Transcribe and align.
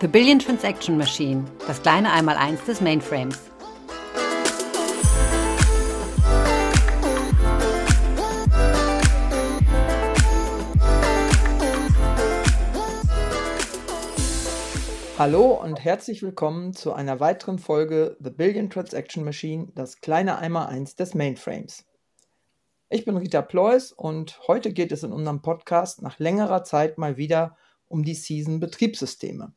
The 0.00 0.08
Billion 0.08 0.40
Transaction 0.40 0.98
Machine, 0.98 1.44
das 1.68 1.80
kleine 1.80 2.12
Einmaleins 2.12 2.64
des 2.64 2.80
Mainframes. 2.80 3.38
Hallo 15.16 15.52
und 15.52 15.82
herzlich 15.82 16.22
willkommen 16.22 16.74
zu 16.74 16.92
einer 16.92 17.20
weiteren 17.20 17.60
Folge 17.60 18.16
The 18.20 18.30
Billion 18.30 18.68
Transaction 18.68 19.24
Machine, 19.24 19.68
das 19.76 20.00
kleine 20.00 20.38
Einmaleins 20.38 20.96
des 20.96 21.14
Mainframes. 21.14 21.86
Ich 22.90 23.04
bin 23.04 23.16
Rita 23.16 23.42
Plois 23.42 23.92
und 23.96 24.40
heute 24.48 24.72
geht 24.72 24.90
es 24.90 25.04
in 25.04 25.12
unserem 25.12 25.40
Podcast 25.40 26.02
nach 26.02 26.18
längerer 26.18 26.64
Zeit 26.64 26.98
mal 26.98 27.16
wieder 27.16 27.56
um 27.86 28.02
die 28.02 28.14
Season 28.14 28.58
Betriebssysteme. 28.58 29.54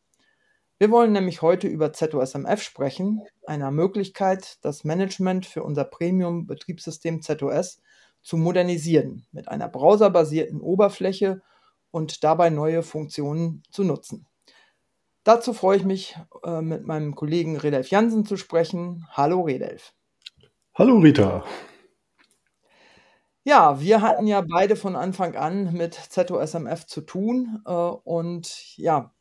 Wir 0.80 0.91
wollen 0.91 1.12
nämlich 1.12 1.41
heute 1.41 1.67
über 1.67 1.91
ZOSMF 1.91 2.62
sprechen, 2.62 3.23
einer 3.48 3.72
Möglichkeit, 3.72 4.59
das 4.62 4.84
Management 4.84 5.48
für 5.48 5.63
unser 5.63 5.84
Premium-Betriebssystem 5.84 7.23
ZOS 7.23 7.81
zu 8.22 8.38
modernisieren, 8.38 9.26
mit 9.31 9.48
einer 9.48 9.70
browserbasierten 9.70 10.62
Oberfläche 10.62 11.41
und 11.90 12.23
dabei 12.23 12.52
neue 12.52 12.84
Funktionen 12.84 13.63
zu 13.72 13.84
nutzen. 13.84 14.27
Dazu 15.23 15.52
freue 15.53 15.77
ich 15.77 15.84
mich, 15.84 16.16
äh, 16.44 16.62
mit 16.62 16.86
meinem 16.86 17.16
Kollegen 17.16 17.58
Redelf 17.58 17.89
Jansen 17.89 18.23
zu 18.23 18.38
sprechen. 18.38 19.08
Hallo 19.09 19.41
Redelf. 19.41 19.94
Hallo 20.75 21.00
Rita. 21.00 21.44
Ja, 23.44 23.81
wir 23.81 24.02
hatten 24.02 24.28
ja 24.28 24.44
beide 24.48 24.75
von 24.75 24.95
Anfang 24.95 25.36
an 25.36 25.73
mit 25.73 25.95
ZOSMF 25.95 26.86
zu 26.86 27.02
tun 27.02 27.64
äh, 27.66 27.72
und 27.72 28.78
ja, 28.78 29.12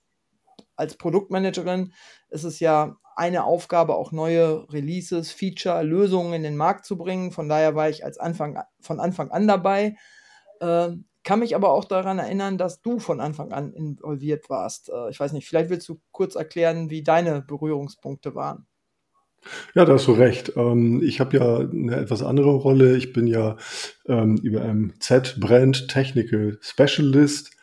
als 0.77 0.97
Produktmanagerin 0.97 1.93
ist 2.29 2.45
es 2.45 2.61
ja 2.61 2.97
eine 3.17 3.45
Aufgabe, 3.45 3.95
auch 3.95 4.13
neue 4.13 4.71
Releases, 4.73 5.33
Feature, 5.33 5.83
Lösungen 5.83 6.35
in 6.35 6.43
den 6.43 6.57
Markt 6.57 6.85
zu 6.85 6.99
bringen. 6.99 7.33
Von 7.33 7.49
daher 7.49 7.75
war 7.75 7.89
ich 7.89 8.05
als 8.05 8.19
Anfang, 8.19 8.59
von 8.81 9.01
Anfang 9.01 9.31
an 9.31 9.49
dabei. 9.49 9.97
Äh, 10.61 10.91
kann 11.25 11.41
mich 11.41 11.57
aber 11.57 11.71
auch 11.71 11.85
daran 11.85 12.19
erinnern, 12.19 12.59
dass 12.59 12.83
du 12.83 12.99
von 12.99 13.21
Anfang 13.21 13.53
an 13.53 13.73
involviert 13.73 14.49
warst. 14.51 14.91
Äh, 14.91 15.11
ich 15.11 15.19
weiß 15.19 15.33
nicht, 15.33 15.49
vielleicht 15.49 15.71
willst 15.71 15.89
du 15.89 15.99
kurz 16.13 16.35
erklären, 16.35 16.91
wie 16.91 17.03
deine 17.03 17.41
Berührungspunkte 17.41 18.35
waren. 18.35 18.67
Ja, 19.75 19.85
da 19.85 19.95
hast 19.95 20.07
du 20.07 20.13
recht. 20.13 20.53
Ähm, 20.57 21.03
ich 21.03 21.21
habe 21.21 21.37
ja 21.37 21.59
eine 21.59 21.97
etwas 21.97 22.23
andere 22.23 22.51
Rolle. 22.51 22.97
Ich 22.97 23.13
bin 23.13 23.27
ja 23.27 23.57
ähm, 24.07 24.39
IBM 24.43 24.95
Z-Brand 25.01 25.89
Technical 25.89 26.59
Specialist 26.61 27.56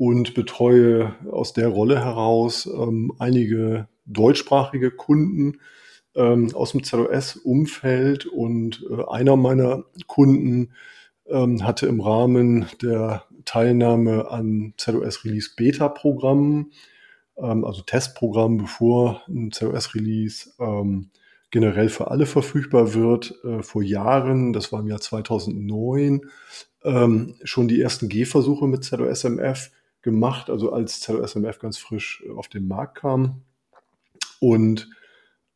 und 0.00 0.32
betreue 0.32 1.14
aus 1.30 1.52
der 1.52 1.68
Rolle 1.68 2.02
heraus 2.02 2.64
ähm, 2.64 3.12
einige 3.18 3.86
deutschsprachige 4.06 4.90
Kunden 4.90 5.60
ähm, 6.14 6.54
aus 6.54 6.72
dem 6.72 6.84
ZOS-Umfeld 6.84 8.24
und 8.24 8.82
äh, 8.90 9.04
einer 9.10 9.36
meiner 9.36 9.84
Kunden 10.06 10.72
ähm, 11.28 11.62
hatte 11.66 11.86
im 11.86 12.00
Rahmen 12.00 12.64
der 12.80 13.26
Teilnahme 13.44 14.30
an 14.30 14.72
ZOS 14.78 15.26
Release 15.26 15.50
Beta 15.54 15.90
Programmen, 15.90 16.72
ähm, 17.36 17.66
also 17.66 17.82
Testprogrammen, 17.82 18.56
bevor 18.56 19.20
ein 19.28 19.52
ZOS 19.52 19.94
Release 19.94 20.50
ähm, 20.58 21.10
generell 21.50 21.90
für 21.90 22.10
alle 22.10 22.24
verfügbar 22.24 22.94
wird, 22.94 23.34
äh, 23.44 23.62
vor 23.62 23.82
Jahren, 23.82 24.54
das 24.54 24.72
war 24.72 24.80
im 24.80 24.88
Jahr 24.88 25.02
2009, 25.02 26.22
ähm, 26.84 27.34
schon 27.44 27.68
die 27.68 27.82
ersten 27.82 28.08
Gehversuche 28.08 28.66
mit 28.66 28.82
ZOSMF 28.82 29.70
gemacht, 30.02 30.50
also 30.50 30.72
als 30.72 31.00
ZOSMF 31.00 31.58
ganz 31.58 31.78
frisch 31.78 32.22
äh, 32.26 32.30
auf 32.30 32.48
den 32.48 32.68
Markt 32.68 32.98
kam. 32.98 33.42
Und 34.40 34.88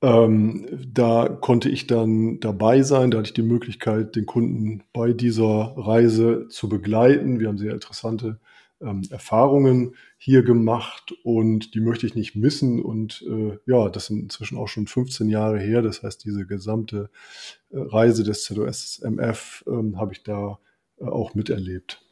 ähm, 0.02 0.66
da 0.86 1.28
konnte 1.28 1.70
ich 1.70 1.86
dann 1.86 2.38
dabei 2.40 2.82
sein, 2.82 3.10
da 3.10 3.18
hatte 3.18 3.28
ich 3.28 3.34
die 3.34 3.42
Möglichkeit, 3.42 4.16
den 4.16 4.26
Kunden 4.26 4.82
bei 4.92 5.12
dieser 5.14 5.74
Reise 5.76 6.46
zu 6.48 6.68
begleiten. 6.68 7.40
Wir 7.40 7.48
haben 7.48 7.56
sehr 7.56 7.72
interessante 7.72 8.38
ähm, 8.82 9.02
Erfahrungen 9.10 9.94
hier 10.18 10.42
gemacht 10.42 11.14
und 11.22 11.74
die 11.74 11.80
möchte 11.80 12.06
ich 12.06 12.14
nicht 12.14 12.34
missen. 12.34 12.82
Und 12.82 13.24
äh, 13.26 13.58
ja, 13.66 13.88
das 13.88 14.06
sind 14.06 14.20
inzwischen 14.20 14.58
auch 14.58 14.68
schon 14.68 14.86
15 14.86 15.28
Jahre 15.28 15.58
her. 15.58 15.80
Das 15.80 16.02
heißt, 16.02 16.24
diese 16.24 16.46
gesamte 16.46 17.08
äh, 17.70 17.78
Reise 17.78 18.24
des 18.24 18.44
ZOS-MF 18.44 19.64
äh, 19.66 19.96
habe 19.96 20.12
ich 20.12 20.22
da 20.22 20.58
äh, 20.98 21.04
auch 21.04 21.34
miterlebt. 21.34 22.02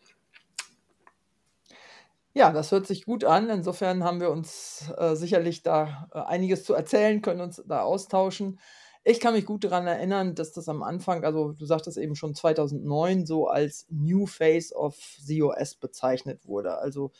Ja, 2.34 2.50
das 2.50 2.72
hört 2.72 2.86
sich 2.86 3.04
gut 3.04 3.24
an. 3.24 3.50
Insofern 3.50 4.04
haben 4.04 4.20
wir 4.20 4.30
uns 4.30 4.90
äh, 4.96 5.14
sicherlich 5.16 5.62
da 5.62 6.08
äh, 6.14 6.18
einiges 6.20 6.64
zu 6.64 6.72
erzählen, 6.74 7.20
können 7.20 7.42
uns 7.42 7.62
da 7.66 7.82
austauschen. 7.82 8.58
Ich 9.04 9.20
kann 9.20 9.34
mich 9.34 9.44
gut 9.44 9.64
daran 9.64 9.86
erinnern, 9.86 10.34
dass 10.34 10.52
das 10.52 10.68
am 10.68 10.82
Anfang, 10.82 11.24
also 11.24 11.52
du 11.52 11.66
sagtest 11.66 11.98
eben 11.98 12.14
schon 12.14 12.34
2009, 12.34 13.26
so 13.26 13.48
als 13.48 13.86
New 13.90 14.26
Face 14.26 14.72
of 14.74 14.96
COS 15.26 15.74
bezeichnet 15.74 16.46
wurde. 16.46 16.78
Also 16.78 17.12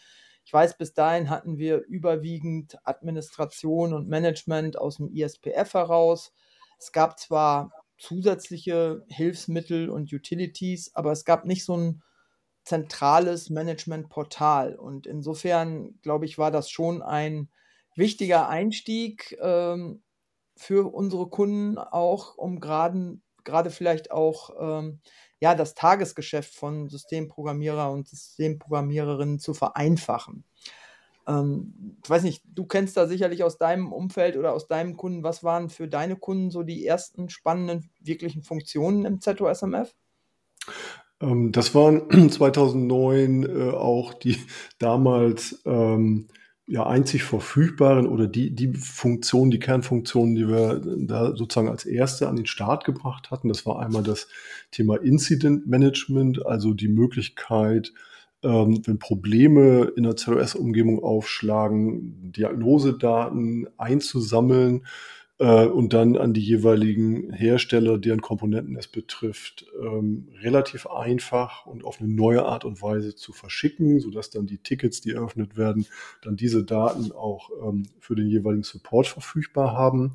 ich 0.44 0.52
weiß, 0.52 0.78
bis 0.78 0.94
dahin 0.94 1.28
hatten 1.28 1.58
wir 1.58 1.78
überwiegend 1.86 2.78
Administration 2.84 3.92
und 3.94 4.08
Management 4.08 4.78
aus 4.78 4.96
dem 4.96 5.12
ISPF 5.12 5.74
heraus. 5.74 6.32
Es 6.78 6.90
gab 6.92 7.18
zwar 7.18 7.72
zusätzliche 7.98 9.04
Hilfsmittel 9.08 9.90
und 9.90 10.12
Utilities, 10.12 10.94
aber 10.94 11.12
es 11.12 11.24
gab 11.24 11.44
nicht 11.44 11.64
so 11.64 11.76
ein 11.76 12.02
zentrales 12.64 13.50
Managementportal. 13.50 14.74
Und 14.76 15.06
insofern, 15.06 15.98
glaube 16.02 16.26
ich, 16.26 16.38
war 16.38 16.50
das 16.50 16.70
schon 16.70 17.02
ein 17.02 17.48
wichtiger 17.96 18.48
Einstieg 18.48 19.36
ähm, 19.40 20.02
für 20.56 20.92
unsere 20.92 21.28
Kunden 21.28 21.78
auch, 21.78 22.36
um 22.36 22.60
gerade 22.60 23.70
vielleicht 23.70 24.10
auch 24.10 24.50
ähm, 24.60 25.00
ja 25.40 25.54
das 25.54 25.74
Tagesgeschäft 25.74 26.54
von 26.54 26.88
Systemprogrammierer 26.88 27.90
und 27.90 28.08
Systemprogrammiererinnen 28.08 29.40
zu 29.40 29.54
vereinfachen. 29.54 30.44
Ähm, 31.26 31.98
ich 32.02 32.10
weiß 32.10 32.22
nicht, 32.22 32.42
du 32.46 32.66
kennst 32.66 32.96
da 32.96 33.06
sicherlich 33.06 33.44
aus 33.44 33.58
deinem 33.58 33.92
Umfeld 33.92 34.36
oder 34.36 34.52
aus 34.52 34.68
deinem 34.68 34.96
Kunden, 34.96 35.22
was 35.22 35.44
waren 35.44 35.68
für 35.68 35.88
deine 35.88 36.16
Kunden 36.16 36.50
so 36.50 36.62
die 36.62 36.86
ersten 36.86 37.28
spannenden 37.28 37.90
wirklichen 38.00 38.42
Funktionen 38.42 39.04
im 39.04 39.20
ZOSMF? 39.20 39.94
Ähm, 41.22 41.52
das 41.52 41.74
waren 41.74 42.30
2009 42.30 43.44
äh, 43.44 43.70
auch 43.70 44.12
die 44.12 44.36
damals 44.78 45.62
ähm, 45.64 46.28
ja 46.66 46.86
einzig 46.86 47.24
verfügbaren 47.24 48.06
oder 48.06 48.26
die, 48.26 48.54
die 48.54 48.72
Funktion, 48.74 49.50
die 49.50 49.58
Kernfunktionen, 49.58 50.34
die 50.34 50.48
wir 50.48 50.80
da 51.06 51.34
sozusagen 51.36 51.68
als 51.68 51.84
erste 51.84 52.28
an 52.28 52.36
den 52.36 52.46
Start 52.46 52.84
gebracht 52.84 53.30
hatten. 53.30 53.48
Das 53.48 53.66
war 53.66 53.80
einmal 53.80 54.02
das 54.02 54.28
Thema 54.70 54.96
Incident 54.96 55.66
Management, 55.66 56.46
also 56.46 56.72
die 56.72 56.88
Möglichkeit, 56.88 57.92
ähm, 58.42 58.80
wenn 58.86 58.98
Probleme 58.98 59.92
in 59.96 60.04
der 60.04 60.16
ZOS-Umgebung 60.16 61.02
aufschlagen, 61.02 62.32
Diagnosedaten 62.32 63.68
einzusammeln, 63.76 64.86
äh, 65.38 65.66
und 65.66 65.92
dann 65.92 66.16
an 66.16 66.34
die 66.34 66.40
jeweiligen 66.40 67.32
Hersteller, 67.32 67.98
deren 67.98 68.20
Komponenten 68.20 68.76
es 68.76 68.88
betrifft, 68.88 69.66
ähm, 69.82 70.28
relativ 70.40 70.86
einfach 70.86 71.66
und 71.66 71.84
auf 71.84 72.00
eine 72.00 72.08
neue 72.08 72.44
Art 72.44 72.64
und 72.64 72.82
Weise 72.82 73.14
zu 73.14 73.32
verschicken, 73.32 74.00
sodass 74.00 74.30
dann 74.30 74.46
die 74.46 74.58
Tickets, 74.58 75.00
die 75.00 75.12
eröffnet 75.12 75.56
werden, 75.56 75.86
dann 76.22 76.36
diese 76.36 76.64
Daten 76.64 77.12
auch 77.12 77.50
ähm, 77.62 77.88
für 77.98 78.14
den 78.14 78.28
jeweiligen 78.28 78.62
Support 78.62 79.06
verfügbar 79.06 79.72
haben. 79.72 80.14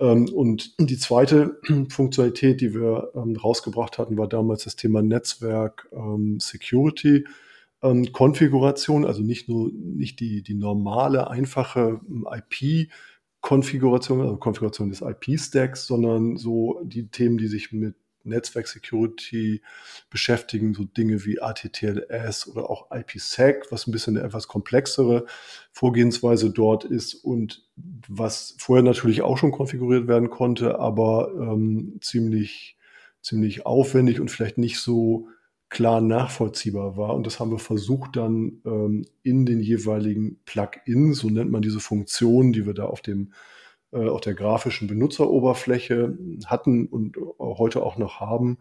Ähm, 0.00 0.28
und 0.32 0.78
die 0.78 0.98
zweite 0.98 1.58
Funktionalität, 1.90 2.60
die 2.60 2.74
wir 2.74 3.10
ähm, 3.14 3.36
rausgebracht 3.36 3.98
hatten, 3.98 4.16
war 4.16 4.28
damals 4.28 4.64
das 4.64 4.76
Thema 4.76 5.02
Netzwerk 5.02 5.88
ähm, 5.92 6.38
Security. 6.40 7.24
Konfiguration, 7.80 9.04
also 9.04 9.22
nicht 9.22 9.48
nur 9.48 9.70
nicht 9.72 10.18
die, 10.18 10.42
die 10.42 10.54
normale, 10.54 11.30
einfache 11.30 12.00
IP, 12.10 12.90
Konfiguration, 13.40 14.20
also 14.20 14.36
Konfiguration 14.36 14.90
des 14.90 15.00
IP-Stacks, 15.00 15.86
sondern 15.86 16.36
so 16.36 16.80
die 16.84 17.08
Themen, 17.08 17.38
die 17.38 17.46
sich 17.46 17.72
mit 17.72 17.94
Netzwerk 18.24 18.68
Security 18.68 19.62
beschäftigen, 20.10 20.74
so 20.74 20.84
Dinge 20.84 21.24
wie 21.24 21.40
ATTLS 21.40 22.48
oder 22.48 22.70
auch 22.70 22.90
IPsec, 22.90 23.66
was 23.70 23.86
ein 23.86 23.92
bisschen 23.92 24.16
eine 24.16 24.26
etwas 24.26 24.48
komplexere 24.48 25.26
Vorgehensweise 25.72 26.50
dort 26.50 26.84
ist 26.84 27.14
und 27.14 27.64
was 28.08 28.54
vorher 28.58 28.84
natürlich 28.84 29.22
auch 29.22 29.38
schon 29.38 29.52
konfiguriert 29.52 30.08
werden 30.08 30.30
konnte, 30.30 30.78
aber 30.78 31.32
ähm, 31.34 31.98
ziemlich, 32.00 32.76
ziemlich 33.22 33.66
aufwendig 33.66 34.20
und 34.20 34.30
vielleicht 34.30 34.58
nicht 34.58 34.78
so 34.78 35.28
klar 35.68 36.00
nachvollziehbar 36.00 36.96
war. 36.96 37.14
Und 37.14 37.26
das 37.26 37.40
haben 37.40 37.50
wir 37.50 37.58
versucht 37.58 38.16
dann 38.16 38.60
ähm, 38.64 39.04
in 39.22 39.46
den 39.46 39.60
jeweiligen 39.60 40.40
Plugins, 40.44 41.18
so 41.18 41.28
nennt 41.28 41.50
man 41.50 41.62
diese 41.62 41.80
Funktionen, 41.80 42.52
die 42.52 42.66
wir 42.66 42.74
da 42.74 42.84
auf 42.84 43.02
dem 43.02 43.32
äh, 43.90 44.08
auf 44.08 44.20
der 44.20 44.34
grafischen 44.34 44.86
Benutzeroberfläche 44.86 46.16
hatten 46.44 46.86
und 46.86 47.16
heute 47.38 47.82
auch 47.82 47.96
noch 47.96 48.20
haben. 48.20 48.58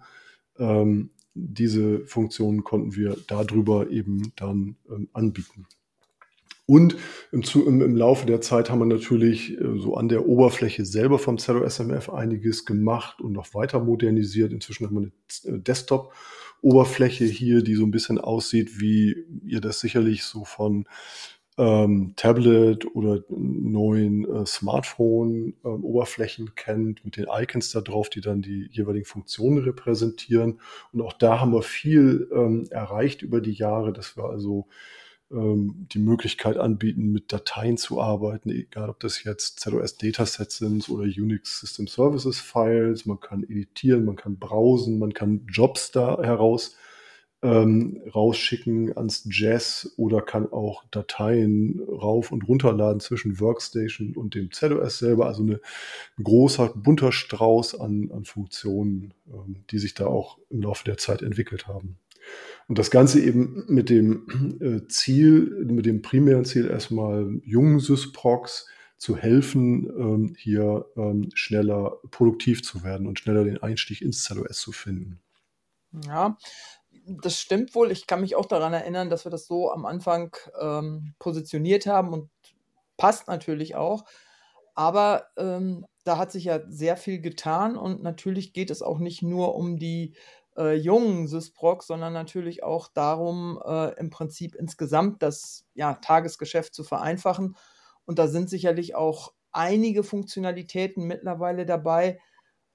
Ähm, 0.58 1.10
diese 1.34 2.06
Funktionen 2.06 2.64
konnten 2.64 2.96
wir 2.96 3.18
darüber 3.28 3.90
eben 3.90 4.32
dann 4.36 4.78
ähm, 4.90 5.10
anbieten. 5.14 5.68
Und 6.68 6.96
im, 7.32 7.44
im, 7.66 7.82
im, 7.82 7.96
Laufe 7.96 8.26
der 8.26 8.42
Zeit 8.42 8.70
haben 8.70 8.80
wir 8.80 8.86
natürlich 8.86 9.58
äh, 9.58 9.78
so 9.78 9.96
an 9.96 10.10
der 10.10 10.28
Oberfläche 10.28 10.86
selber 10.86 11.18
vom 11.18 11.38
ZOSMF 11.38 12.10
einiges 12.10 12.66
gemacht 12.66 13.22
und 13.22 13.32
noch 13.32 13.54
weiter 13.54 13.80
modernisiert. 13.80 14.52
Inzwischen 14.52 14.86
haben 14.86 14.96
wir 14.96 15.12
eine 15.46 15.56
äh, 15.56 15.60
Desktop-Oberfläche 15.62 17.24
hier, 17.24 17.64
die 17.64 17.76
so 17.76 17.86
ein 17.86 17.92
bisschen 17.92 18.20
aussieht, 18.20 18.82
wie 18.82 19.16
ihr 19.46 19.62
das 19.62 19.80
sicherlich 19.80 20.26
so 20.26 20.44
von 20.44 20.90
ähm, 21.58 22.16
Tablet 22.18 22.86
oder 22.94 23.24
neuen 23.30 24.30
äh, 24.30 24.46
Smartphone-Oberflächen 24.46 26.48
ähm, 26.48 26.56
kennt, 26.56 27.06
mit 27.06 27.16
den 27.16 27.28
Icons 27.32 27.72
da 27.72 27.80
drauf, 27.80 28.10
die 28.10 28.20
dann 28.20 28.42
die 28.42 28.68
jeweiligen 28.72 29.06
Funktionen 29.06 29.60
repräsentieren. 29.60 30.60
Und 30.92 31.02
auch 31.02 31.14
da 31.14 31.40
haben 31.40 31.54
wir 31.54 31.64
viel 31.64 32.28
ähm, 32.34 32.68
erreicht 32.72 33.22
über 33.22 33.40
die 33.40 33.54
Jahre, 33.54 33.94
dass 33.94 34.18
wir 34.18 34.26
also 34.26 34.68
ähm, 35.32 35.88
die 35.92 36.00
Möglichkeit 36.00 36.58
anbieten, 36.58 37.12
mit 37.12 37.32
Dateien 37.32 37.78
zu 37.78 38.02
arbeiten, 38.02 38.50
egal 38.50 38.90
ob 38.90 39.00
das 39.00 39.24
jetzt 39.24 39.60
ZOS 39.60 39.98
Datasets 39.98 40.58
sind 40.58 40.90
oder 40.90 41.04
Unix 41.04 41.60
System 41.60 41.88
Services 41.88 42.40
Files. 42.40 43.06
Man 43.06 43.20
kann 43.20 43.44
editieren, 43.44 44.06
man 44.06 44.16
kann 44.16 44.38
browsen, 44.38 45.00
man 45.00 45.14
kann 45.14 45.46
Jobs 45.48 45.92
da 45.92 46.22
heraus 46.22 46.76
ähm, 47.44 48.02
rausschicken 48.14 48.98
ans 48.98 49.28
Jazz 49.30 49.94
oder 49.98 50.22
kann 50.22 50.52
auch 50.52 50.84
Dateien 50.90 51.80
rauf 51.88 52.32
und 52.32 52.48
runterladen 52.48 53.00
zwischen 53.00 53.40
Workstation 53.40 54.16
und 54.16 54.34
dem 54.34 54.52
ZOS 54.52 54.98
selber. 54.98 55.28
Also 55.28 55.44
eine, 55.44 55.62
ein 56.18 56.24
großer, 56.24 56.70
bunter 56.70 57.12
Strauß 57.12 57.80
an, 57.80 58.10
an 58.12 58.26
Funktionen, 58.26 59.14
ähm, 59.32 59.64
die 59.70 59.78
sich 59.78 59.94
da 59.94 60.08
auch 60.08 60.40
im 60.50 60.62
Laufe 60.64 60.84
der 60.84 60.98
Zeit 60.98 61.22
entwickelt 61.22 61.68
haben. 61.68 61.98
Und 62.68 62.80
das 62.80 62.92
Ganze 62.92 63.22
eben 63.22 63.64
mit 63.68 63.90
dem 63.90 64.58
äh, 64.60 64.88
Ziel, 64.88 65.66
mit 65.66 65.86
dem 65.86 66.02
primären 66.02 66.46
Ziel 66.46 66.68
erstmal 66.68 67.40
jungen 67.44 67.80
Sysprocs 67.80 68.68
zu 68.98 69.16
helfen, 69.16 69.86
ähm, 69.98 70.36
hier 70.38 70.86
ähm, 70.98 71.30
schneller 71.34 71.98
produktiv 72.12 72.64
zu 72.64 72.84
werden 72.84 73.08
und 73.08 73.20
schneller 73.20 73.44
den 73.44 73.62
Einstieg 73.62 74.02
ins 74.02 74.24
ZOS 74.24 74.60
zu 74.60 74.72
finden. 74.72 75.20
Ja, 76.06 76.38
das 77.06 77.40
stimmt 77.40 77.74
wohl. 77.76 77.92
Ich 77.92 78.08
kann 78.08 78.22
mich 78.22 78.36
auch 78.36 78.46
daran 78.46 78.74
erinnern, 78.74 79.10
dass 79.10 79.26
wir 79.26 79.32
das 79.32 79.48
so 79.48 79.72
am 79.72 79.86
Anfang 79.86 80.36
ähm, 80.60 81.14
positioniert 81.20 81.86
haben 81.86 82.12
und 82.12 82.30
passt 82.98 83.28
natürlich 83.28 83.76
auch. 83.76 84.06
Aber 84.76 85.28
ähm, 85.38 85.86
da 86.04 86.18
hat 86.18 86.32
sich 86.32 86.46
ja 86.46 86.60
sehr 86.68 86.98
viel 86.98 87.20
getan 87.20 87.78
und 87.78 88.04
natürlich 88.04 88.54
geht 88.54 88.72
es 88.72 88.82
auch 88.82 89.00
nicht 89.00 89.22
nur 89.22 89.56
um 89.56 89.78
die 89.78 90.14
äh, 90.58 90.74
jungen 90.74 91.28
Sysproc, 91.28 91.84
sondern 91.84 92.14
natürlich 92.14 92.64
auch 92.64 92.88
darum, 92.88 93.62
äh, 93.66 93.94
im 94.00 94.10
Prinzip 94.10 94.56
insgesamt 94.56 95.22
das 95.22 95.66
ja, 95.74 95.94
Tagesgeschäft 95.94 96.74
zu 96.74 96.84
vereinfachen. 96.84 97.56
Und 98.06 98.20
da 98.20 98.28
sind 98.28 98.50
sicherlich 98.50 98.96
auch 98.96 99.34
einige 99.52 100.04
Funktionalitäten 100.04 101.06
mittlerweile 101.06 101.66
dabei. 101.66 102.20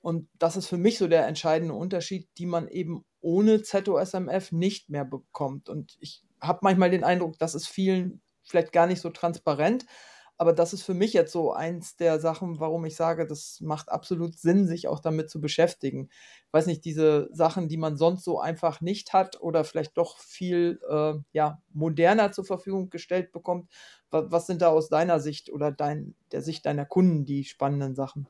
Und 0.00 0.29
das 0.38 0.56
ist 0.56 0.67
für 0.67 0.79
mich 0.79 0.99
so 0.99 1.08
der 1.08 1.26
entscheidende 1.26 1.75
Unterschied, 1.75 2.29
die 2.38 2.46
man 2.46 2.69
eben 2.69 3.05
ohne 3.20 3.62
ZOSMF 3.62 4.52
nicht 4.52 4.90
mehr 4.90 5.05
bekommt. 5.05 5.69
Und 5.69 5.96
ich 6.00 6.25
habe 6.40 6.61
manchmal 6.62 6.90
den 6.90 7.05
Eindruck, 7.05 7.38
das 7.38 7.55
ist 7.55 7.69
vielen 7.69 8.20
vielleicht 8.43 8.73
gar 8.73 8.87
nicht 8.87 9.00
so 9.00 9.11
transparent. 9.11 9.87
Aber 10.43 10.53
das 10.53 10.73
ist 10.73 10.83
für 10.83 10.93
mich 10.93 11.12
jetzt 11.12 11.31
so 11.31 11.53
eins 11.53 11.94
der 11.94 12.19
Sachen, 12.19 12.59
warum 12.59 12.85
ich 12.85 12.97
sage, 12.97 13.29
das 13.29 13.61
macht 13.61 13.93
absolut 13.93 14.37
Sinn, 14.37 14.67
sich 14.67 14.89
auch 14.89 14.99
damit 14.99 15.31
zu 15.31 15.41
beschäftigen. 15.41 16.09
Ich 16.49 16.53
weiß 16.53 16.67
nicht, 16.67 16.85
diese 16.85 17.29
Sachen, 17.33 17.69
die 17.69 17.77
man 17.77 17.97
sonst 17.97 18.25
so 18.25 18.41
einfach 18.41 18.81
nicht 18.81 19.12
hat 19.12 19.41
oder 19.41 19.62
vielleicht 19.62 19.97
doch 19.97 20.19
viel 20.19 20.81
äh, 20.91 21.15
ja, 21.33 21.62
moderner 21.73 22.33
zur 22.33 22.44
Verfügung 22.44 22.91
gestellt 22.91 23.31
bekommt. 23.31 23.71
Was, 24.11 24.33
was 24.33 24.47
sind 24.49 24.62
da 24.62 24.71
aus 24.71 24.89
deiner 24.89 25.21
Sicht 25.21 25.49
oder 25.53 25.71
dein, 25.71 26.17
der 26.33 26.43
Sicht 26.43 26.67
deiner 26.67 26.87
Kunden 26.87 27.25
die 27.25 27.44
spannenden 27.44 27.94
Sachen? 27.94 28.27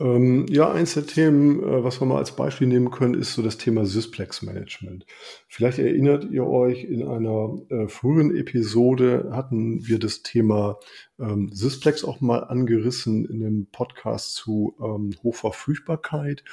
Ähm, 0.00 0.46
ja, 0.48 0.70
eins 0.70 0.94
der 0.94 1.06
Themen, 1.06 1.60
äh, 1.60 1.82
was 1.82 2.00
wir 2.00 2.06
mal 2.06 2.18
als 2.18 2.36
Beispiel 2.36 2.68
nehmen 2.68 2.92
können, 2.92 3.14
ist 3.14 3.34
so 3.34 3.42
das 3.42 3.58
Thema 3.58 3.84
Sysplex-Management. 3.84 5.04
Vielleicht 5.48 5.80
erinnert 5.80 6.24
ihr 6.30 6.46
euch, 6.46 6.84
in 6.84 7.02
einer 7.02 7.58
äh, 7.68 7.88
früheren 7.88 8.36
Episode 8.36 9.30
hatten 9.32 9.84
wir 9.88 9.98
das 9.98 10.22
Thema 10.22 10.78
ähm, 11.18 11.50
Sysplex 11.52 12.04
auch 12.04 12.20
mal 12.20 12.44
angerissen 12.44 13.24
in 13.24 13.40
dem 13.40 13.66
Podcast 13.72 14.34
zu 14.34 14.76
ähm, 14.80 15.14
Hochverfügbarkeit. 15.24 16.44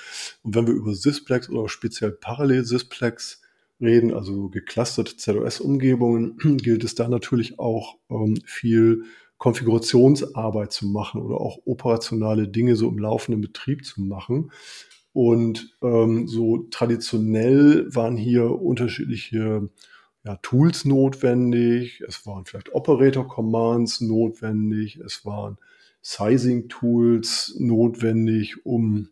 Und 0.42 0.56
wenn 0.56 0.66
wir 0.66 0.74
über 0.74 0.96
Sysplex 0.96 1.48
oder 1.48 1.70
speziell 1.70 2.14
Parallel-Sysplex 2.14 3.44
reden, 3.80 4.12
also 4.12 4.50
geclusterte 4.50 5.18
ZOS-Umgebungen, 5.18 6.38
gilt 6.64 6.84
es 6.84 6.96
da 6.96 7.08
natürlich 7.08 7.60
auch 7.60 7.98
ähm, 8.10 8.40
viel 8.44 9.04
Konfigurationsarbeit 9.38 10.72
zu 10.72 10.88
machen 10.88 11.22
oder 11.22 11.38
auch 11.42 11.60
operationale 11.66 12.48
Dinge 12.48 12.76
so 12.76 12.88
im 12.88 12.98
laufenden 12.98 13.42
Betrieb 13.42 13.86
zu 13.86 14.02
machen. 14.02 14.52
Und 15.14 15.76
ähm, 15.82 16.28
so 16.28 16.68
traditionell 16.72 17.88
waren 17.94 18.18
hier 18.18 18.50
unterschiedliche 18.50 19.70
ja, 20.24 20.36
Tools 20.42 20.86
notwendig. 20.86 22.02
Es 22.08 22.26
waren 22.26 22.46
vielleicht 22.46 22.74
Operator-Commands 22.74 24.02
notwendig. 24.02 24.98
Es 24.98 25.26
waren 25.26 25.58
Sizing-Tools 26.02 27.56
notwendig, 27.60 28.66
um 28.66 29.10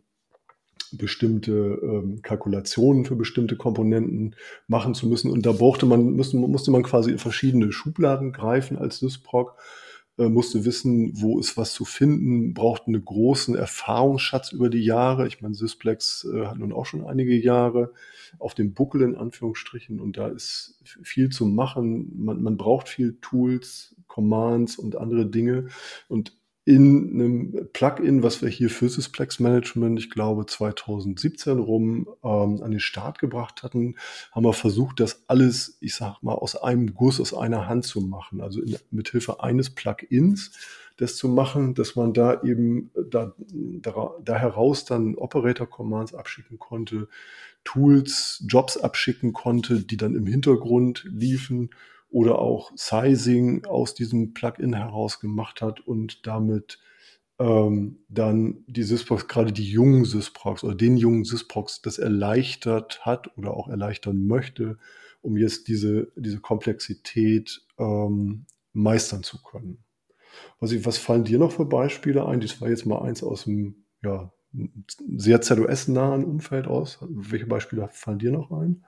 bestimmte 0.92 1.80
ähm, 1.82 2.22
Kalkulationen 2.22 3.06
für 3.06 3.16
bestimmte 3.16 3.56
Komponenten 3.56 4.36
machen 4.68 4.94
zu 4.94 5.08
müssen. 5.08 5.32
Und 5.32 5.46
da 5.46 5.52
brauchte 5.52 5.86
man, 5.86 6.16
musste, 6.16 6.38
musste 6.38 6.72
man 6.72 6.84
quasi 6.84 7.12
in 7.12 7.18
verschiedene 7.18 7.72
Schubladen 7.72 8.32
greifen 8.32 8.78
als 8.78 9.00
Sysproc 9.00 9.56
äh, 9.58 9.83
musste 10.18 10.64
wissen, 10.64 11.12
wo 11.20 11.40
ist 11.40 11.58
was 11.58 11.74
zu 11.74 11.86
finden, 11.86 12.54
braucht 12.54 12.88
einen 12.88 13.04
großen 13.04 13.56
Erfahrungsschatz 13.56 14.52
über 14.52 14.70
die 14.70 14.84
Jahre. 14.84 15.28
Ich 15.28 15.42
meine, 15.42 15.56
Sysplex 15.56 16.28
äh, 16.32 16.46
hat 16.46 16.58
nun 16.58 16.72
auch 16.72 16.86
schon 16.86 17.06
einige 17.06 17.36
Jahre 17.36 17.94
auf 18.38 18.54
dem 18.54 18.74
Buckel 18.74 19.02
in 19.02 19.16
Anführungsstrichen 19.16 20.00
und 20.00 20.18
da 20.18 20.28
ist 20.28 20.80
viel 20.84 21.30
zu 21.30 21.46
machen. 21.46 22.12
Man, 22.16 22.44
man 22.44 22.58
braucht 22.58 22.90
viel 22.90 23.18
Tools, 23.22 23.96
Commands 24.08 24.78
und 24.78 24.96
andere 24.96 25.26
Dinge 25.26 25.70
und 26.08 26.38
in 26.66 27.12
einem 27.14 27.70
Plugin, 27.74 28.24
was 28.24 28.42
wir 28.42 28.48
hier 28.48 28.70
für 28.70 28.88
Sysplex 28.88 29.40
Management, 29.40 30.00
ich 30.00 30.10
glaube 30.10 30.46
2017 30.46 31.60
rum 31.60 32.08
ähm, 32.24 32.64
an 32.64 32.72
den 32.72 32.80
Start 32.80 33.20
gebracht 33.20 33.64
hatten, 33.64 33.96
haben 34.32 34.46
wir 34.46 34.54
versucht, 34.54 35.02
das 35.02 35.24
alles, 35.28 35.78
ich 35.82 35.96
sag 35.96 36.24
mal, 36.24 36.34
aus 36.34 36.56
einem 36.56 36.94
Guss, 36.94 37.20
aus 37.20 37.34
einer 37.34 37.68
Hand 37.68 37.84
zu 37.84 38.00
machen. 38.00 38.40
Also 38.40 38.62
in, 38.62 38.78
mit 38.92 39.10
Hilfe 39.10 39.44
eines 39.44 39.72
Plugins 39.72 40.52
das 40.98 41.18
zu 41.18 41.28
machen, 41.28 41.74
dass 41.74 41.96
man 41.96 42.14
da 42.14 42.42
eben 42.44 42.92
da, 43.10 43.34
da, 43.82 44.12
da 44.24 44.36
heraus 44.36 44.86
dann 44.86 45.16
Operator 45.16 45.68
Commands 45.70 46.14
abschicken 46.14 46.60
konnte, 46.60 47.10
Tools, 47.66 48.44
Jobs 48.48 48.78
abschicken 48.78 49.34
konnte, 49.34 49.82
die 49.82 49.98
dann 49.98 50.16
im 50.16 50.28
Hintergrund 50.28 51.06
liefen 51.10 51.72
oder 52.14 52.40
auch 52.40 52.72
Sizing 52.76 53.66
aus 53.66 53.96
diesem 53.96 54.34
Plugin 54.34 54.74
heraus 54.74 55.20
gemacht 55.20 55.62
hat 55.62 55.80
und 55.82 56.28
damit 56.28 56.80
ähm, 57.40 58.06
dann 58.08 58.64
die 58.68 58.84
Sysprox, 58.84 59.28
gerade 59.28 59.52
die 59.52 59.70
jungen 59.70 60.06
Sysprox 60.06 60.64
oder 60.64 60.76
den 60.76 60.96
jungen 60.96 61.26
Sysprox, 61.26 61.82
das 61.82 61.98
erleichtert 61.98 63.04
hat 63.04 63.36
oder 63.36 63.56
auch 63.56 63.68
erleichtern 63.68 64.28
möchte, 64.28 64.78
um 65.22 65.38
jetzt 65.38 65.68
diese, 65.68 66.12
diese 66.16 66.40
Komplexität 66.40 67.66
ähm, 67.80 68.46
meistern 68.74 69.24
zu 69.24 69.42
können. 69.42 69.84
Was, 70.60 70.72
ich, 70.72 70.86
was 70.86 71.00
fallen 71.00 71.24
dir 71.24 71.40
noch 71.40 71.52
für 71.52 71.66
Beispiele 71.66 72.28
ein? 72.28 72.42
Das 72.42 72.62
war 72.62 72.70
jetzt 72.70 72.86
mal 72.86 73.02
eins 73.02 73.24
aus 73.24 73.46
dem 73.46 73.86
ja, 74.04 74.32
sehr 75.18 75.42
ZOS-nahen 75.42 76.24
Umfeld 76.26 76.68
aus. 76.68 77.00
Welche 77.02 77.48
Beispiele 77.48 77.90
fallen 77.92 78.20
dir 78.20 78.32
noch 78.32 78.52
ein? 78.52 78.86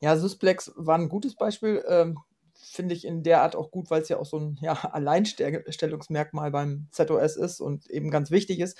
Ja, 0.00 0.16
Sysplex 0.16 0.72
war 0.76 0.96
ein 0.98 1.08
gutes 1.08 1.34
Beispiel. 1.36 1.84
Ähm, 1.86 2.18
Finde 2.54 2.94
ich 2.94 3.04
in 3.06 3.22
der 3.22 3.42
Art 3.42 3.56
auch 3.56 3.70
gut, 3.70 3.90
weil 3.90 4.02
es 4.02 4.08
ja 4.08 4.18
auch 4.18 4.26
so 4.26 4.38
ein 4.38 4.58
ja, 4.60 4.72
Alleinstellungsmerkmal 4.92 6.50
beim 6.50 6.88
ZOS 6.92 7.36
ist 7.36 7.60
und 7.60 7.88
eben 7.90 8.10
ganz 8.10 8.30
wichtig 8.30 8.60
ist. 8.60 8.78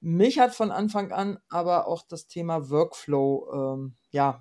Mich 0.00 0.38
hat 0.38 0.54
von 0.54 0.70
Anfang 0.70 1.12
an 1.12 1.38
aber 1.48 1.88
auch 1.88 2.02
das 2.08 2.28
Thema 2.28 2.70
Workflow 2.70 3.74
ähm, 3.74 3.94
ja, 4.10 4.40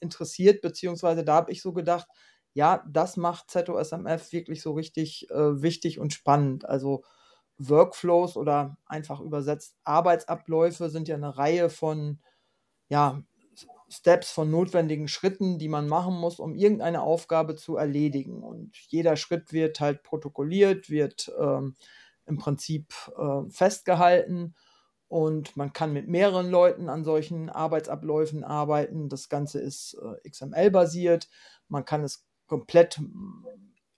interessiert, 0.00 0.62
beziehungsweise 0.62 1.24
da 1.24 1.34
habe 1.34 1.52
ich 1.52 1.62
so 1.62 1.72
gedacht, 1.72 2.08
ja, 2.54 2.84
das 2.88 3.16
macht 3.16 3.50
ZOSMF 3.50 4.32
wirklich 4.32 4.62
so 4.62 4.72
richtig 4.72 5.30
äh, 5.30 5.62
wichtig 5.62 5.98
und 6.00 6.12
spannend. 6.12 6.64
Also 6.64 7.04
Workflows 7.58 8.36
oder 8.36 8.76
einfach 8.86 9.20
übersetzt 9.20 9.76
Arbeitsabläufe 9.84 10.90
sind 10.90 11.08
ja 11.08 11.16
eine 11.16 11.36
Reihe 11.36 11.70
von 11.70 12.20
ja, 12.88 13.22
Steps, 13.88 14.30
von 14.30 14.50
notwendigen 14.50 15.08
Schritten, 15.08 15.58
die 15.58 15.68
man 15.68 15.88
machen 15.88 16.14
muss, 16.14 16.40
um 16.40 16.54
irgendeine 16.54 17.02
Aufgabe 17.02 17.54
zu 17.54 17.76
erledigen. 17.76 18.42
Und 18.42 18.76
jeder 18.88 19.16
Schritt 19.16 19.52
wird 19.52 19.80
halt 19.80 20.02
protokolliert, 20.02 20.90
wird 20.90 21.32
ähm, 21.38 21.76
im 22.26 22.38
Prinzip 22.38 22.92
äh, 23.16 23.48
festgehalten 23.50 24.54
und 25.08 25.56
man 25.56 25.72
kann 25.72 25.92
mit 25.92 26.08
mehreren 26.08 26.50
Leuten 26.50 26.88
an 26.88 27.04
solchen 27.04 27.48
Arbeitsabläufen 27.48 28.42
arbeiten. 28.42 29.08
Das 29.08 29.28
Ganze 29.28 29.60
ist 29.60 29.96
äh, 30.02 30.28
XML-basiert. 30.28 31.28
Man 31.68 31.84
kann 31.84 32.02
es 32.02 32.26
komplett 32.46 33.00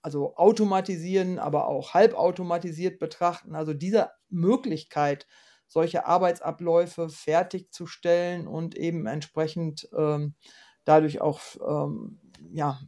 also 0.01 0.35
automatisieren, 0.35 1.39
aber 1.39 1.67
auch 1.67 1.93
halbautomatisiert 1.93 2.99
betrachten. 2.99 3.55
Also 3.55 3.73
diese 3.73 4.11
Möglichkeit, 4.29 5.25
solche 5.69 6.05
Arbeitsabläufe 6.05 7.09
fertigzustellen 7.09 8.47
und 8.47 8.75
eben 8.75 9.05
entsprechend 9.05 9.87
ähm, 9.95 10.33
dadurch 10.83 11.21
auch 11.21 11.39
ähm, 11.65 12.19
ja, 12.51 12.79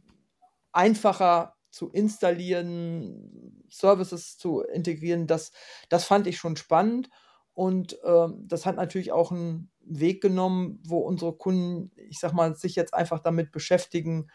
einfacher 0.72 1.54
zu 1.70 1.88
installieren, 1.90 3.64
Services 3.70 4.36
zu 4.36 4.60
integrieren, 4.60 5.26
das, 5.26 5.52
das 5.88 6.04
fand 6.04 6.26
ich 6.26 6.36
schon 6.36 6.56
spannend. 6.56 7.08
Und 7.54 7.98
ähm, 8.04 8.44
das 8.46 8.66
hat 8.66 8.76
natürlich 8.76 9.12
auch 9.12 9.30
einen 9.30 9.70
Weg 9.80 10.20
genommen, 10.22 10.80
wo 10.86 10.98
unsere 10.98 11.36
Kunden, 11.36 11.92
ich 11.96 12.18
sag 12.18 12.32
mal, 12.32 12.56
sich 12.56 12.74
jetzt 12.76 12.94
einfach 12.94 13.20
damit 13.20 13.52
beschäftigen 13.52 14.28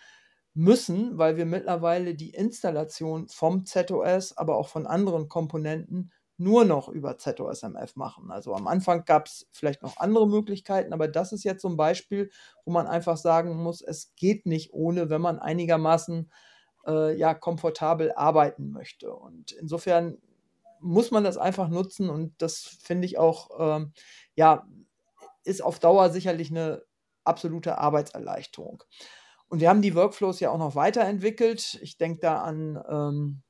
müssen, 0.53 1.17
weil 1.17 1.37
wir 1.37 1.45
mittlerweile 1.45 2.15
die 2.15 2.31
Installation 2.31 3.27
vom 3.27 3.65
ZOS, 3.65 4.37
aber 4.37 4.55
auch 4.55 4.69
von 4.69 4.87
anderen 4.87 5.29
Komponenten 5.29 6.11
nur 6.37 6.65
noch 6.65 6.87
über 6.87 7.17
ZOSMF 7.17 7.95
machen. 7.95 8.31
Also 8.31 8.53
am 8.53 8.67
Anfang 8.67 9.05
gab 9.05 9.25
es 9.25 9.47
vielleicht 9.51 9.81
noch 9.81 9.97
andere 9.97 10.27
Möglichkeiten, 10.27 10.93
aber 10.93 11.07
das 11.07 11.33
ist 11.33 11.43
jetzt 11.43 11.61
so 11.61 11.67
ein 11.67 11.77
Beispiel, 11.77 12.29
wo 12.63 12.71
man 12.71 12.87
einfach 12.87 13.17
sagen 13.17 13.55
muss, 13.61 13.81
es 13.81 14.13
geht 14.15 14.45
nicht 14.45 14.73
ohne, 14.73 15.09
wenn 15.09 15.21
man 15.21 15.39
einigermaßen 15.39 16.31
äh, 16.85 17.17
ja, 17.17 17.33
komfortabel 17.33 18.13
arbeiten 18.13 18.71
möchte. 18.71 19.13
Und 19.13 19.51
insofern 19.51 20.17
muss 20.79 21.09
man 21.09 21.23
das 21.23 21.37
einfach 21.37 21.69
nutzen 21.69 22.09
und 22.09 22.39
das 22.41 22.59
finde 22.59 23.07
ich 23.07 23.17
auch, 23.17 23.49
ähm, 23.59 23.93
ja, 24.35 24.67
ist 25.43 25.63
auf 25.63 25.79
Dauer 25.79 26.11
sicherlich 26.11 26.51
eine 26.51 26.83
absolute 27.23 27.77
Arbeitserleichterung. 27.77 28.83
Und 29.49 29.59
wir 29.59 29.69
haben 29.69 29.81
die 29.81 29.95
Workflows 29.95 30.39
ja 30.39 30.51
auch 30.51 30.57
noch 30.57 30.75
weiterentwickelt. 30.75 31.79
Ich 31.81 31.97
denke 31.97 32.19
da 32.19 32.41
an 32.41 32.83
ähm, 32.89 33.43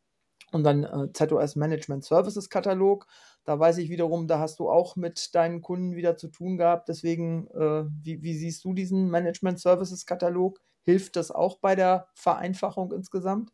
unseren 0.52 0.84
äh, 0.84 1.12
ZOS 1.14 1.56
Management 1.56 2.06
Services 2.06 2.50
Katalog. 2.50 3.08
Da 3.44 3.60
weiß 3.60 3.78
ich 3.78 3.90
wiederum, 3.90 4.28
da 4.28 4.40
hast 4.40 4.60
du 4.60 4.70
auch 4.70 4.96
mit 4.96 5.34
deinen 5.36 5.62
Kunden 5.62 5.96
wieder 5.96 6.18
zu 6.18 6.28
tun 6.28 6.58
gehabt. 6.58 6.90
Deswegen, 6.90 7.48
äh, 7.52 7.86
wie, 8.04 8.22
wie 8.22 8.34
siehst 8.34 8.64
du 8.66 8.74
diesen 8.74 9.10
Management 9.10 9.60
Services 9.60 10.06
Katalog? 10.06 10.60
Hilft 10.84 11.16
das 11.16 11.32
auch 11.32 11.58
bei 11.58 11.76
der 11.76 12.08
Vereinfachung 12.14 12.92
insgesamt? 12.92 13.52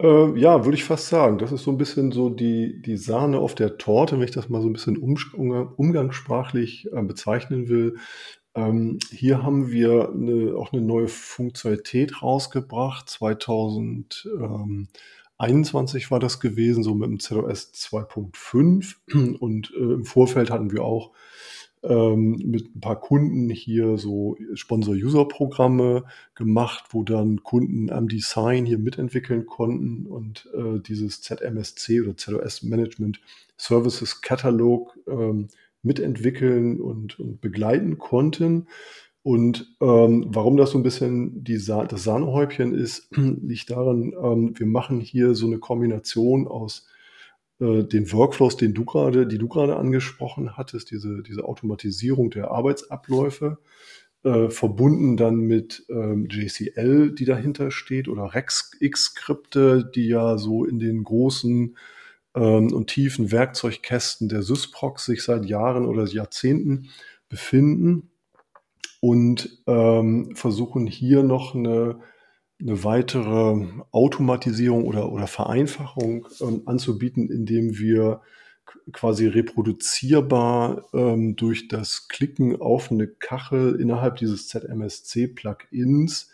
Äh, 0.00 0.38
ja, 0.38 0.64
würde 0.64 0.76
ich 0.76 0.84
fast 0.84 1.08
sagen. 1.08 1.38
Das 1.38 1.52
ist 1.52 1.64
so 1.64 1.70
ein 1.70 1.78
bisschen 1.78 2.12
so 2.12 2.30
die, 2.30 2.80
die 2.80 2.96
Sahne 2.96 3.38
auf 3.38 3.54
der 3.54 3.76
Torte, 3.76 4.16
wenn 4.16 4.24
ich 4.24 4.30
das 4.30 4.48
mal 4.48 4.62
so 4.62 4.68
ein 4.68 4.72
bisschen 4.72 4.96
um, 4.96 5.16
umgangssprachlich 5.76 6.88
äh, 6.92 7.02
bezeichnen 7.02 7.68
will. 7.68 7.98
Ähm, 8.54 8.98
hier 9.10 9.42
haben 9.42 9.70
wir 9.70 10.10
eine, 10.10 10.56
auch 10.56 10.72
eine 10.72 10.82
neue 10.82 11.08
Funktionalität 11.08 12.22
rausgebracht. 12.22 13.08
2021 15.40 16.10
war 16.10 16.20
das 16.20 16.38
gewesen, 16.38 16.82
so 16.82 16.94
mit 16.94 17.08
dem 17.08 17.18
ZOS 17.18 17.72
2.5. 17.72 18.96
Und 19.38 19.72
äh, 19.74 19.94
im 19.94 20.04
Vorfeld 20.04 20.50
hatten 20.50 20.70
wir 20.70 20.84
auch 20.84 21.12
ähm, 21.82 22.32
mit 22.44 22.76
ein 22.76 22.80
paar 22.80 23.00
Kunden 23.00 23.48
hier 23.48 23.96
so 23.96 24.36
Sponsor-User-Programme 24.52 26.04
gemacht, 26.34 26.84
wo 26.90 27.04
dann 27.04 27.42
Kunden 27.42 27.90
am 27.90 28.06
Design 28.06 28.66
hier 28.66 28.78
mitentwickeln 28.78 29.46
konnten 29.46 30.06
und 30.06 30.46
äh, 30.54 30.78
dieses 30.80 31.22
ZMSC 31.22 32.02
oder 32.02 32.18
ZOS 32.18 32.62
Management 32.62 33.22
Services 33.56 34.20
Katalog 34.20 34.98
ähm, 35.08 35.48
mitentwickeln 35.82 36.82
und, 36.82 37.18
und 37.18 37.40
begleiten 37.40 37.96
konnten. 37.96 38.66
Und 39.22 39.76
ähm, 39.80 40.26
warum 40.28 40.56
das 40.56 40.70
so 40.70 40.78
ein 40.78 40.82
bisschen 40.82 41.44
die 41.44 41.58
Sa 41.58 41.84
das 41.84 42.04
Sahnehäubchen 42.04 42.74
ist, 42.74 43.08
liegt 43.16 43.70
daran, 43.70 44.12
ähm, 44.22 44.58
wir 44.58 44.66
machen 44.66 45.00
hier 45.00 45.34
so 45.34 45.46
eine 45.46 45.58
Kombination 45.58 46.48
aus 46.48 46.86
äh, 47.60 47.84
den 47.84 48.10
Workflows, 48.12 48.56
den 48.56 48.72
du 48.72 48.84
gerade, 48.84 49.26
die 49.26 49.38
du 49.38 49.48
gerade 49.48 49.76
angesprochen 49.76 50.56
hattest, 50.56 50.90
diese, 50.90 51.22
diese 51.22 51.44
Automatisierung 51.44 52.30
der 52.30 52.50
Arbeitsabläufe, 52.50 53.58
äh, 54.22 54.48
verbunden 54.48 55.16
dann 55.16 55.36
mit 55.36 55.84
ähm, 55.90 56.26
JCL, 56.30 57.14
die 57.14 57.24
dahinter 57.26 57.70
steht, 57.70 58.08
oder 58.08 58.34
RexX-Skripte, 58.34 59.90
die 59.94 60.08
ja 60.08 60.38
so 60.38 60.64
in 60.64 60.78
den 60.78 61.04
großen 61.04 61.76
ähm, 62.34 62.72
und 62.72 62.86
tiefen 62.88 63.32
Werkzeugkästen 63.32 64.30
der 64.30 64.42
Sysprox 64.42 65.04
sich 65.04 65.22
seit 65.22 65.44
Jahren 65.44 65.84
oder 65.84 66.06
Jahrzehnten 66.06 66.88
befinden 67.28 68.09
und 69.00 69.62
ähm, 69.66 70.34
versuchen 70.36 70.86
hier 70.86 71.22
noch 71.22 71.54
eine 71.54 72.00
eine 72.60 72.84
weitere 72.84 73.66
Automatisierung 73.90 74.84
oder, 74.84 75.10
oder 75.12 75.26
Vereinfachung 75.26 76.26
ähm, 76.40 76.62
anzubieten, 76.66 77.30
indem 77.30 77.78
wir 77.78 78.20
quasi 78.92 79.26
reproduzierbar 79.26 80.84
ähm, 80.92 81.36
durch 81.36 81.68
das 81.68 82.08
Klicken 82.08 82.60
auf 82.60 82.90
eine 82.90 83.08
Kachel 83.08 83.80
innerhalb 83.80 84.16
dieses 84.16 84.48
ZMSC-Plugins 84.48 86.28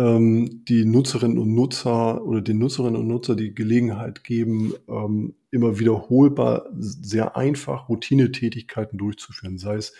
ähm, 0.00 0.64
die 0.64 0.84
Nutzerinnen 0.86 1.38
und 1.38 1.54
Nutzer 1.54 2.24
oder 2.24 2.40
den 2.40 2.58
Nutzerinnen 2.58 2.98
und 2.98 3.08
Nutzer 3.08 3.34
die 3.34 3.54
Gelegenheit 3.54 4.24
geben, 4.24 4.72
ähm, 4.88 5.34
immer 5.50 5.78
wiederholbar, 5.78 6.66
sehr 6.78 7.36
einfach 7.36 7.88
Routinetätigkeiten 7.88 8.98
durchzuführen. 8.98 9.58
Sei 9.58 9.74
es, 9.76 9.92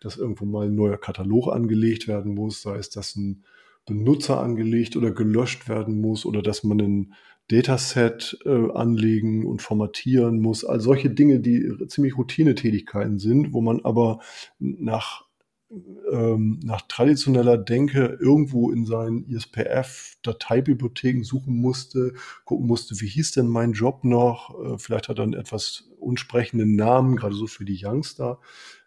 dass 0.00 0.18
irgendwo 0.18 0.44
mal 0.44 0.66
ein 0.66 0.74
neuer 0.74 0.98
Katalog 0.98 1.48
angelegt 1.48 2.06
werden 2.06 2.34
muss, 2.34 2.60
sei 2.60 2.76
es, 2.76 2.90
dass 2.90 3.16
ein 3.16 3.44
Benutzer 3.86 4.40
angelegt 4.40 4.96
oder 4.96 5.10
gelöscht 5.12 5.68
werden 5.68 6.00
muss 6.00 6.26
oder 6.26 6.42
dass 6.42 6.64
man 6.64 6.80
ein 6.80 7.14
Dataset 7.48 8.36
äh, 8.44 8.72
anlegen 8.72 9.46
und 9.46 9.62
formatieren 9.62 10.40
muss. 10.40 10.64
All 10.64 10.80
solche 10.80 11.10
Dinge, 11.10 11.38
die 11.38 11.70
ziemlich 11.86 12.18
Routinetätigkeiten 12.18 13.18
sind, 13.18 13.52
wo 13.52 13.60
man 13.60 13.84
aber 13.84 14.18
nach, 14.58 15.25
ähm, 16.12 16.60
nach 16.62 16.82
traditioneller 16.82 17.58
Denke 17.58 18.18
irgendwo 18.20 18.70
in 18.70 18.86
seinen 18.86 19.24
ISPF-Dateibibliotheken 19.24 21.24
suchen 21.24 21.56
musste, 21.56 22.14
gucken 22.44 22.66
musste, 22.66 23.00
wie 23.00 23.08
hieß 23.08 23.32
denn 23.32 23.48
mein 23.48 23.72
Job 23.72 24.04
noch? 24.04 24.54
Äh, 24.58 24.78
vielleicht 24.78 25.08
hat 25.08 25.18
er 25.18 25.24
einen 25.24 25.34
etwas 25.34 25.90
unsprechenden 25.98 26.76
Namen, 26.76 27.16
gerade 27.16 27.34
so 27.34 27.46
für 27.46 27.64
die 27.64 27.84
Youngster. 27.84 28.38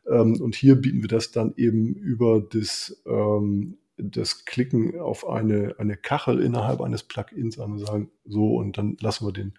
Ähm, 0.07 0.39
und 0.41 0.55
hier 0.55 0.75
bieten 0.75 1.01
wir 1.01 1.09
das 1.09 1.31
dann 1.31 1.53
eben 1.57 1.93
über 1.93 2.41
das 2.41 3.01
ähm, 3.05 3.77
das 4.01 4.45
Klicken 4.45 4.99
auf 4.99 5.27
eine, 5.27 5.75
eine 5.77 5.97
Kachel 5.97 6.41
innerhalb 6.41 6.81
eines 6.81 7.03
Plugins 7.03 7.59
an 7.59 7.73
und 7.73 7.79
sagen, 7.79 8.11
so, 8.25 8.55
und 8.55 8.77
dann 8.77 8.97
lassen 9.01 9.27
wir 9.27 9.33
den 9.33 9.53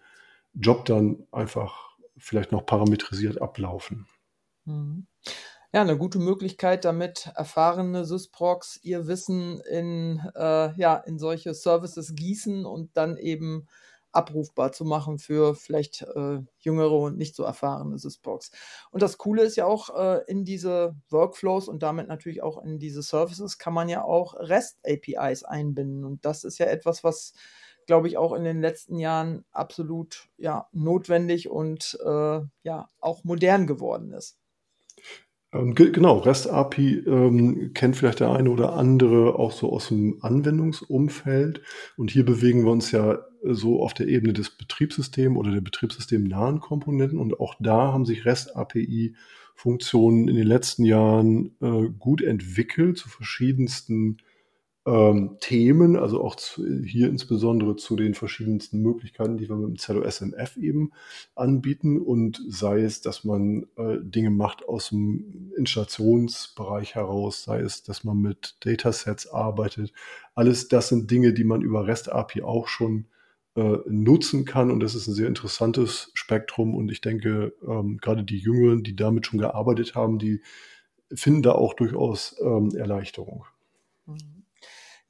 Job 0.54 0.84
dann 0.86 1.26
einfach 1.30 1.96
vielleicht 2.16 2.52
noch 2.52 2.66
parametrisiert 2.66 3.40
ablaufen. 3.40 4.06
Mhm. 4.64 5.06
Ja, 5.72 5.82
eine 5.82 5.96
gute 5.96 6.18
Möglichkeit, 6.18 6.84
damit 6.84 7.30
erfahrene 7.36 8.04
Sysprocs 8.04 8.80
ihr 8.82 9.06
Wissen 9.06 9.60
in, 9.60 10.20
äh, 10.34 10.72
ja, 10.76 10.96
in 10.96 11.18
solche 11.20 11.54
Services 11.54 12.14
gießen 12.16 12.66
und 12.66 12.96
dann 12.96 13.16
eben 13.16 13.68
abrufbar 14.10 14.72
zu 14.72 14.84
machen 14.84 15.18
für 15.20 15.54
vielleicht 15.54 16.02
äh, 16.02 16.40
jüngere 16.58 16.90
und 16.98 17.16
nicht 17.18 17.36
so 17.36 17.44
erfahrene 17.44 17.96
Sysbox. 17.98 18.50
Und 18.90 19.02
das 19.02 19.16
Coole 19.18 19.44
ist 19.44 19.54
ja 19.54 19.66
auch, 19.66 19.90
äh, 19.96 20.24
in 20.26 20.44
diese 20.44 20.96
Workflows 21.08 21.68
und 21.68 21.84
damit 21.84 22.08
natürlich 22.08 22.42
auch 22.42 22.60
in 22.64 22.80
diese 22.80 23.02
Services 23.02 23.56
kann 23.58 23.72
man 23.72 23.88
ja 23.88 24.02
auch 24.02 24.34
REST-APIs 24.34 25.44
einbinden. 25.44 26.04
Und 26.04 26.24
das 26.24 26.42
ist 26.42 26.58
ja 26.58 26.66
etwas, 26.66 27.04
was, 27.04 27.32
glaube 27.86 28.08
ich, 28.08 28.18
auch 28.18 28.32
in 28.32 28.42
den 28.42 28.60
letzten 28.60 28.98
Jahren 28.98 29.44
absolut 29.52 30.28
ja, 30.36 30.66
notwendig 30.72 31.48
und 31.48 31.96
äh, 32.04 32.40
ja 32.64 32.88
auch 32.98 33.22
modern 33.22 33.68
geworden 33.68 34.12
ist. 34.12 34.36
Ähm, 35.52 35.74
genau, 35.74 36.18
REST 36.18 36.48
API 36.48 36.98
ähm, 37.06 37.72
kennt 37.74 37.96
vielleicht 37.96 38.20
der 38.20 38.30
eine 38.30 38.50
oder 38.50 38.74
andere 38.74 39.36
auch 39.36 39.52
so 39.52 39.72
aus 39.72 39.88
dem 39.88 40.18
Anwendungsumfeld. 40.20 41.62
Und 41.96 42.10
hier 42.10 42.24
bewegen 42.24 42.64
wir 42.64 42.70
uns 42.70 42.92
ja 42.92 43.18
so 43.42 43.82
auf 43.82 43.94
der 43.94 44.06
Ebene 44.06 44.32
des 44.32 44.50
Betriebssystems 44.50 45.36
oder 45.36 45.50
der 45.50 45.60
betriebssystemnahen 45.60 46.60
Komponenten. 46.60 47.18
Und 47.18 47.40
auch 47.40 47.56
da 47.58 47.92
haben 47.92 48.06
sich 48.06 48.24
REST 48.24 48.56
API 48.56 49.14
Funktionen 49.56 50.28
in 50.28 50.36
den 50.36 50.46
letzten 50.46 50.84
Jahren 50.84 51.56
äh, 51.60 51.90
gut 51.98 52.22
entwickelt 52.22 52.96
zu 52.96 53.08
verschiedensten 53.08 54.18
ähm, 54.86 55.36
Themen, 55.40 55.96
also 55.96 56.24
auch 56.24 56.36
zu, 56.36 56.64
hier 56.84 57.08
insbesondere 57.08 57.76
zu 57.76 57.96
den 57.96 58.14
verschiedensten 58.14 58.80
Möglichkeiten, 58.80 59.36
die 59.36 59.48
wir 59.48 59.56
mit 59.56 59.68
dem 59.68 59.78
ZOSMF 59.78 60.56
eben 60.56 60.92
anbieten 61.34 62.00
und 62.00 62.42
sei 62.48 62.80
es, 62.80 63.02
dass 63.02 63.24
man 63.24 63.66
äh, 63.76 63.98
Dinge 64.00 64.30
macht 64.30 64.66
aus 64.66 64.88
dem 64.88 65.52
Installationsbereich 65.56 66.94
heraus, 66.94 67.44
sei 67.44 67.60
es, 67.60 67.82
dass 67.82 68.04
man 68.04 68.18
mit 68.18 68.56
Datasets 68.60 69.26
arbeitet. 69.26 69.92
Alles 70.34 70.68
das 70.68 70.88
sind 70.88 71.10
Dinge, 71.10 71.34
die 71.34 71.44
man 71.44 71.60
über 71.60 71.86
REST 71.86 72.10
API 72.10 72.42
auch 72.42 72.66
schon 72.66 73.04
äh, 73.56 73.78
nutzen 73.86 74.46
kann 74.46 74.70
und 74.70 74.80
das 74.80 74.94
ist 74.94 75.08
ein 75.08 75.14
sehr 75.14 75.28
interessantes 75.28 76.10
Spektrum 76.14 76.74
und 76.74 76.90
ich 76.90 77.02
denke, 77.02 77.52
ähm, 77.66 77.98
gerade 77.98 78.24
die 78.24 78.38
Jüngeren, 78.38 78.82
die 78.82 78.96
damit 78.96 79.26
schon 79.26 79.40
gearbeitet 79.40 79.94
haben, 79.94 80.18
die 80.18 80.40
finden 81.12 81.42
da 81.42 81.52
auch 81.52 81.74
durchaus 81.74 82.36
ähm, 82.40 82.70
Erleichterung. 82.74 83.44
Mhm. 84.06 84.39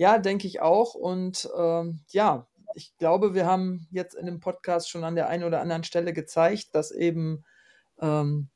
Ja, 0.00 0.16
denke 0.18 0.46
ich 0.46 0.62
auch. 0.62 0.94
Und 0.94 1.46
ähm, 1.54 2.00
ja, 2.08 2.48
ich 2.74 2.96
glaube, 2.96 3.34
wir 3.34 3.44
haben 3.44 3.86
jetzt 3.90 4.14
in 4.14 4.24
dem 4.24 4.40
Podcast 4.40 4.88
schon 4.88 5.04
an 5.04 5.14
der 5.14 5.28
einen 5.28 5.44
oder 5.44 5.60
anderen 5.60 5.84
Stelle 5.84 6.14
gezeigt, 6.14 6.74
dass 6.74 6.90
eben 6.90 7.44
ähm, 8.00 8.48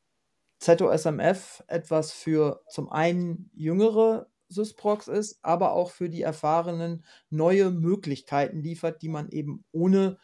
ZOSMF 0.61 1.63
etwas 1.67 2.13
für 2.13 2.63
zum 2.71 2.91
einen 2.91 3.51
jüngere 3.53 4.27
Sysprox 4.49 5.07
ist, 5.07 5.39
aber 5.43 5.75
auch 5.75 5.91
für 5.91 6.09
die 6.09 6.23
Erfahrenen 6.23 7.05
neue 7.29 7.71
Möglichkeiten 7.71 8.61
liefert, 8.61 9.03
die 9.03 9.11
man 9.11 9.29
eben 9.29 9.67
ohne 9.71 10.17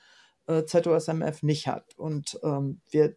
äh, 0.46 0.64
ZOSMF 0.64 1.42
nicht 1.42 1.66
hat. 1.66 1.98
Und 1.98 2.40
ähm, 2.42 2.80
wir 2.88 3.14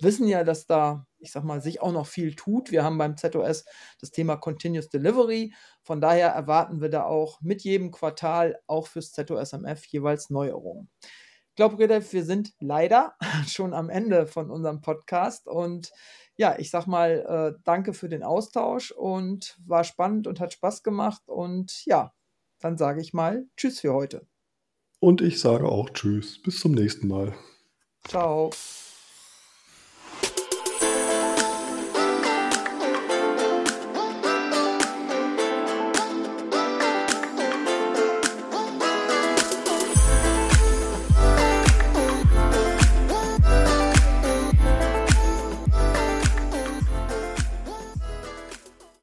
wissen 0.00 0.28
ja, 0.28 0.44
dass 0.44 0.68
da, 0.68 1.05
ich 1.18 1.32
sag 1.32 1.44
mal, 1.44 1.60
sich 1.60 1.80
auch 1.80 1.92
noch 1.92 2.06
viel 2.06 2.34
tut. 2.34 2.70
Wir 2.70 2.84
haben 2.84 2.98
beim 2.98 3.16
ZOS 3.16 3.64
das 4.00 4.10
Thema 4.10 4.36
Continuous 4.36 4.88
Delivery. 4.88 5.52
Von 5.82 6.00
daher 6.00 6.28
erwarten 6.28 6.80
wir 6.80 6.88
da 6.88 7.04
auch 7.04 7.40
mit 7.40 7.62
jedem 7.62 7.90
Quartal 7.90 8.58
auch 8.66 8.86
fürs 8.86 9.12
ZOSMF 9.12 9.84
jeweils 9.86 10.30
Neuerungen. 10.30 10.90
Ich 11.50 11.56
glaube, 11.56 11.78
Redef, 11.78 12.12
wir 12.12 12.24
sind 12.24 12.52
leider 12.60 13.14
schon 13.48 13.72
am 13.72 13.88
Ende 13.88 14.26
von 14.26 14.50
unserem 14.50 14.80
Podcast 14.80 15.48
und 15.48 15.90
ja, 16.36 16.58
ich 16.58 16.70
sag 16.70 16.86
mal, 16.86 17.54
äh, 17.56 17.60
danke 17.64 17.94
für 17.94 18.10
den 18.10 18.22
Austausch 18.22 18.90
und 18.90 19.58
war 19.64 19.84
spannend 19.84 20.26
und 20.26 20.38
hat 20.38 20.52
Spaß 20.52 20.82
gemacht 20.82 21.22
und 21.26 21.84
ja, 21.86 22.12
dann 22.60 22.76
sage 22.76 23.00
ich 23.00 23.14
mal 23.14 23.46
Tschüss 23.56 23.80
für 23.80 23.94
heute. 23.94 24.26
Und 25.00 25.20
ich 25.20 25.40
sage 25.40 25.66
auch 25.68 25.90
Tschüss. 25.90 26.40
Bis 26.42 26.60
zum 26.60 26.72
nächsten 26.72 27.08
Mal. 27.08 27.34
Ciao. 28.06 28.50